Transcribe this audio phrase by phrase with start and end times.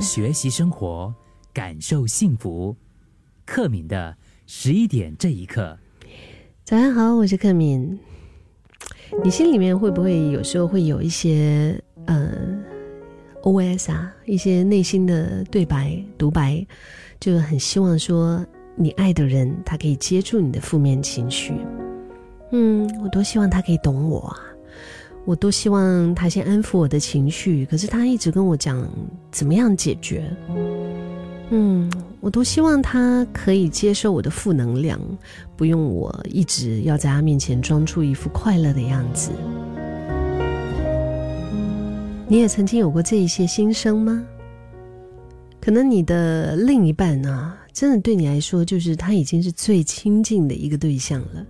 [0.00, 1.12] 学习生活，
[1.52, 2.76] 感受幸福。
[3.44, 5.76] 克敏的十一点这一刻，
[6.64, 7.98] 早上好，我是克敏。
[9.24, 12.30] 你心里面会不会有时候会有一些呃
[13.42, 16.64] OS 啊，一些内心的对白独白，
[17.18, 18.44] 就很希望说
[18.76, 21.54] 你爱的人他可以接住你的负面情绪。
[22.52, 24.38] 嗯，我多希望他可以懂我啊。
[25.28, 28.90] 我多希望他先安抚我的情绪，可是他一直跟我讲
[29.30, 30.24] 怎么样解决。
[31.50, 34.98] 嗯，我都希望他可以接受我的负能量，
[35.54, 39.30] 不用我一直要在他面前装出一副快乐的样子。
[42.26, 44.24] 你也曾经有过这一些心声吗？
[45.60, 51.46] 可能你的另一半啊，真的对你来说，就是他已经是最亲近的一个对象了。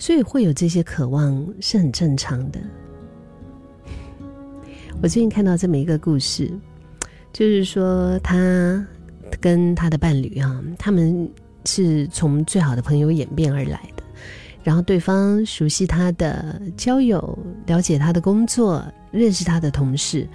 [0.00, 2.58] 所以会有这些渴望是很正常的。
[5.02, 6.50] 我最近看到这么一个故事，
[7.32, 8.84] 就是说他
[9.38, 11.30] 跟他的伴侣啊，他们
[11.66, 14.02] 是从最好的朋友演变而来的，
[14.64, 20.26] 然后对方熟悉他的交友，了解他的工作，认识他的同事，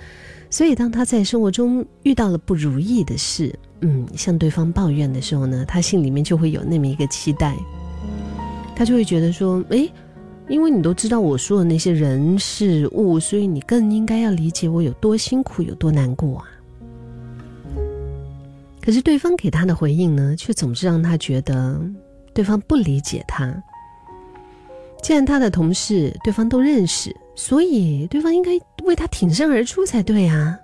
[0.49, 7.57] 所以当他在生活中遇到了不如意的事，嗯，向对方抱怨的时候呢，他心里面就会有那么一个期待。
[8.75, 9.89] 他就会觉得说：“哎，
[10.49, 16.45] 因为你都知道我说的那些人事物，所以你更应该要理解我有多辛苦、有多难过啊。”
[18.81, 21.79] 可是对方给他的回应呢，却总是让他觉得
[22.33, 23.51] 对方不理解他。
[25.01, 28.51] 既然他的同事对方都认识，所以对方应该
[28.83, 30.59] 为他挺身而出才对啊。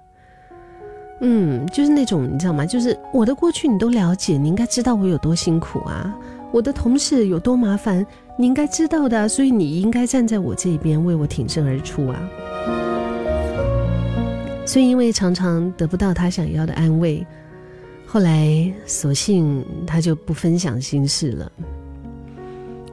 [1.22, 2.66] 嗯，就是那种你知道吗？
[2.66, 6.16] 就是我的过去你都了解，你应该知道我有多辛苦啊。
[6.52, 8.06] 我的同事有多麻烦，
[8.38, 12.30] 你应该知道的，所以你应该站在我这边，为我挺身而出啊！
[14.66, 17.26] 所以，因为常常得不到他想要的安慰，
[18.06, 21.52] 后来索性他就不分享心事了。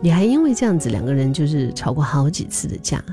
[0.01, 3.05] 也还因为这样子，两个人就是吵过好几次的架。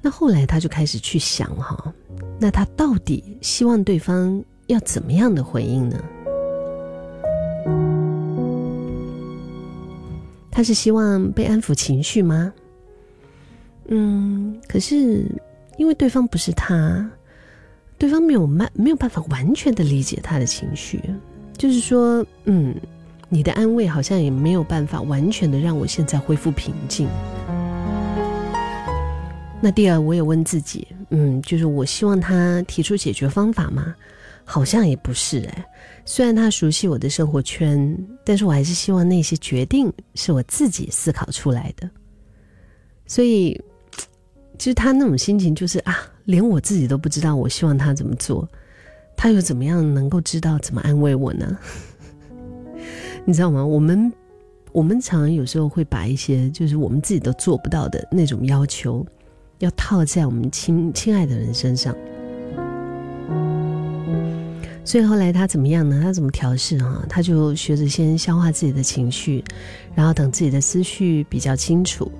[0.00, 1.92] 那后来他就开始去想哈，
[2.38, 5.98] 那他到底希望对方要怎么样的回应呢？
[10.54, 12.52] 他是希望被安抚情绪吗？
[13.88, 15.26] 嗯，可是
[15.76, 17.10] 因为对方不是他，
[17.98, 21.00] 对方没有慢没有办法完全的理解他的情绪，
[21.58, 22.72] 就是说，嗯，
[23.28, 27.08] 你的安慰好像也没有办法完全的让我现在恢复平静。
[29.60, 33.92] 那第二，我也问自己，嗯，就是我希望他提出解决方法吗？
[34.44, 35.64] 好像也不是哎。
[36.04, 41.88] 虽然他熟悉我的生活圈，但是我还是希望那些决定是我自己思考出来的。
[43.06, 43.58] 所以，
[44.58, 48.46] 其实他那种心情就是啊，连我自己都不知道我希望他怎么做，
[49.16, 51.58] 他又怎么样能够知道怎么安慰我呢？
[53.24, 53.64] 你知道吗？
[53.64, 54.12] 我们
[54.72, 59.06] 我们常有时候会把一些就是我们自己都做不到的那种要求，
[59.60, 61.96] 要套在我们亲亲爱的人身上。
[64.84, 66.00] 所以后来他怎么样呢？
[66.02, 67.04] 他怎么调试哈？
[67.08, 69.42] 他就学着先消化自己的情绪，
[69.94, 72.12] 然后等自己的思绪比较清楚，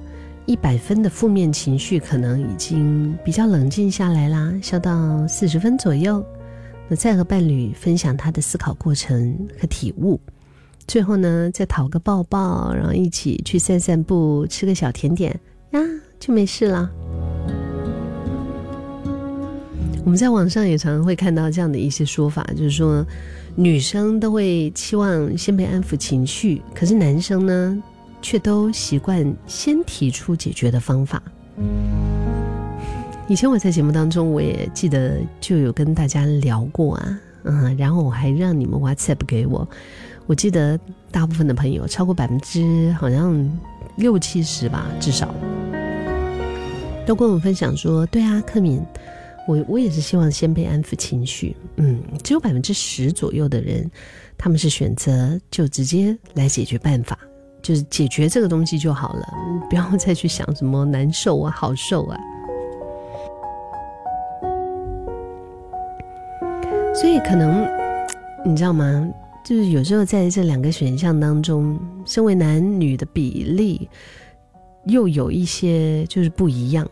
[0.47, 6.25] 一百分的负面情绪可能已经比较冷静下来啦，消到四十分左右，
[6.89, 10.19] 那再和伴侣分享他的思考过程和体悟，
[10.87, 15.39] 最后呢再讨个抱抱，然后一起去散散步，吃个小甜点
[15.73, 15.81] 呀，
[16.19, 16.91] 就没事了。
[20.05, 23.05] 我们在网上也常常会看到这样的一些说法，就是说，
[23.55, 27.83] 女生都会期望先被安抚情绪，可是男生呢，
[28.21, 31.23] 却都习惯先提出解决的方法。
[33.27, 39.67] 以前我在节目当中，我也记得就有跟大家聊过啊，嗯，然后我还让你们 WhatsApp 给我，
[40.27, 40.79] 我记得
[41.11, 43.51] 大部分的朋友超过百分之好像
[43.97, 45.35] 六七十吧，至少
[47.07, 48.83] 都跟我分享说，对啊，克敏。
[49.47, 53.91] 我我也是希望先被安抚情绪，嗯，只有百分之十左右的人，
[54.39, 57.19] 他们是选择就直接来解决办法，
[57.63, 59.27] 就是解决这个东西就好了，
[59.69, 62.19] 不要 再去想什么难受啊、好受啊。
[66.95, 67.69] 所以可能
[68.47, 69.07] 你知道吗？
[69.45, 73.91] 就是有时候在这两个选项当中，身为男女的比例
[74.87, 76.89] 又有一些就是不一样。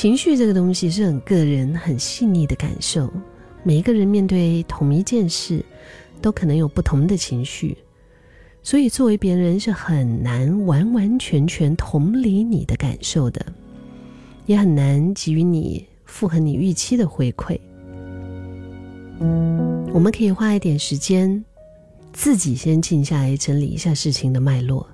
[0.00, 3.12] 情绪这个东西是很个人、很细腻的感受，
[3.62, 5.62] 每一个人面对同一件事，
[6.22, 7.76] 都可能有不同的情绪，
[8.62, 13.44] 所以作为别人是很难完完全全同理你的感受的，
[14.46, 17.60] 也很难给予你符合你预期的回馈。
[19.92, 21.44] 我们可以花一点时间，
[22.14, 24.86] 自己先静下来整理一下事情的脉络，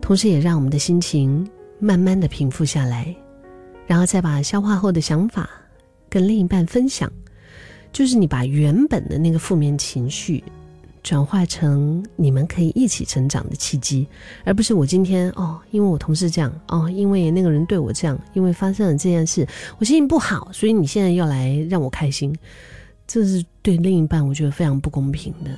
[0.00, 1.44] 同时也让我们的心情
[1.80, 3.12] 慢慢的平复下来，
[3.88, 5.50] 然后再把消化后的想法
[6.08, 7.10] 跟另一半分享，
[7.92, 10.44] 就是你把原本的那个负面情绪。
[11.00, 14.06] 转化成你们可以一起成长的契机，
[14.44, 19.46] 而不是我今天哦，因为我同事这样哦，因为那个人对我这样，因为发生了这件事，
[19.78, 22.36] 我心情不好，所以你现在要来让我开心，
[23.06, 25.50] 这是对另一半我觉得非常不公平的。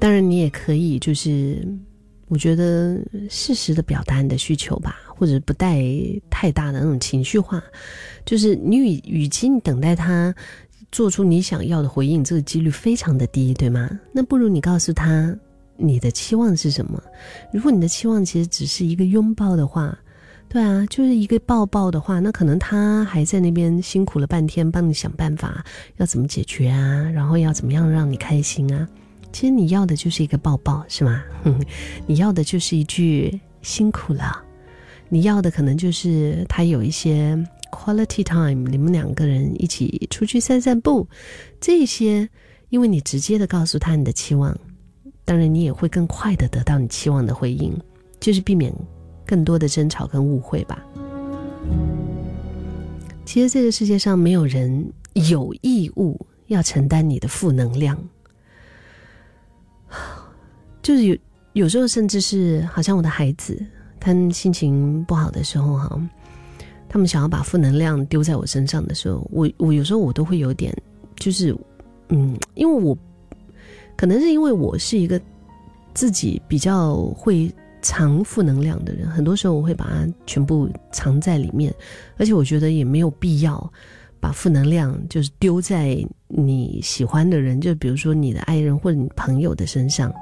[0.00, 1.64] 当然，你也可以就是，
[2.28, 5.82] 我觉得适时的表达你的需求吧，或者不带
[6.30, 7.62] 太大的那种情绪化，
[8.24, 10.34] 就是你与与其你等待他。
[10.92, 13.90] 做出你想要的回应，这个几率非常的低，对吗？
[14.12, 15.36] 那不如你告诉他
[15.76, 17.02] 你的期望是什么。
[17.52, 19.98] 如果你的期望其实只是一个拥抱的话，
[20.48, 25.62] 对啊，就是一个抱抱的话，那可能他还在那边辛苦了半天，帮你想办法
[25.96, 28.88] 要怎么解决啊，然后要怎么样让你开心啊。
[29.32, 31.22] 其实你要的就是一个抱抱，是吗？
[32.06, 34.42] 你要的就是一句辛苦了，
[35.08, 37.36] 你要的可能就是他有一些。
[37.68, 41.06] Quality time，你们两个人一起出去散散步，
[41.60, 42.26] 这些，
[42.70, 44.56] 因为你直接的告诉他你的期望，
[45.24, 47.76] 当然你也会更快的得到你期望的回应，
[48.18, 48.72] 就是避免
[49.26, 50.82] 更多的争吵跟误会吧。
[53.26, 54.90] 其实这个世界上没有人
[55.28, 57.98] 有义务要承担你的负能量，
[60.86, 61.16] 就是有
[61.54, 63.60] 有时候甚至是好像我的孩子，
[63.98, 66.00] 他们心情不好的时候哈。
[66.88, 70.72] 他们想要把负能量丢在我身上的时候，我我有时候我都会有点，
[71.16, 71.52] 就是，
[72.10, 72.96] 嗯，因为我
[73.96, 75.20] 可能是因为我是一个
[75.92, 81.74] 自己比较会藏负能量的人，很多时候我会把它全部藏在里面，
[82.16, 83.72] 而且我觉得也没有必要
[84.20, 85.98] 把负能量就是丢在
[86.28, 90.14] 你喜欢的人，就比如说你的爱人或者你朋友的身上，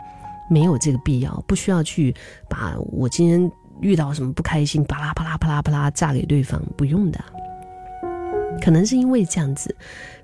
[0.55, 2.15] 没有这个必要，不需要去
[2.49, 3.51] 把我今天。
[3.81, 7.23] 遇到什么不开心，啪啦啪啦啪啦啪啦炸给对方，不用的。
[8.63, 9.75] 可能是因为这样子，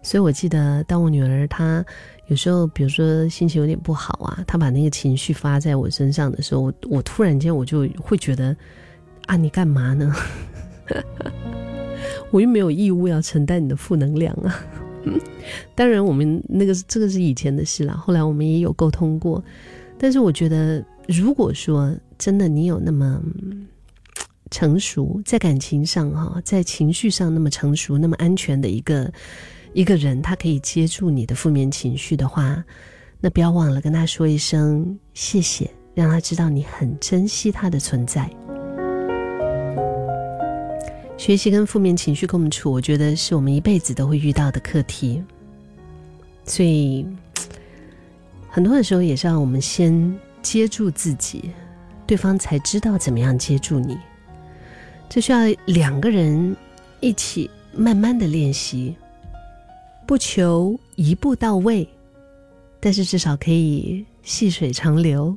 [0.03, 1.85] 所以我记得，当我女儿她
[2.29, 8.57] 有时候，比如说心情有点不好啊，她把那个情绪发在我身上的时候，我我突然间我就会觉得，
[9.27, 10.15] 啊，你干嘛呢？
[12.31, 14.65] 我又没有义务要承担你的负能量啊。
[15.75, 19.43] 当然，我们那个这个是以前的事了，后来我们也有沟通过。
[20.03, 23.23] 但是我觉得，如果说真的你有那么
[24.51, 29.13] 成熟，在感情上哈，在情绪上那么成熟、那么安全的一个
[29.75, 32.65] 一个人，他可以接住你的负面情绪的话，
[33.21, 38.27] 那不要忘了跟他说一声谢谢，让他知道你很珍惜他的存在。
[41.19, 45.23] 学习跟负面情绪共处，我觉得是我们一辈子都会遇到的课题，
[46.47, 47.07] 所以。
[48.51, 51.51] 很多的时候也是让我们先接住自己，
[52.07, 53.97] 对方才知道怎么样接住你。
[55.09, 56.57] 这需要两个人
[56.99, 58.97] 一起慢慢的练习，
[60.07, 61.89] 不求一步到位，
[62.81, 65.37] 但是至少可以细水长流。